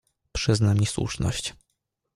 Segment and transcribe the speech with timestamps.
[0.31, 1.53] "Przyzna mi słuszność."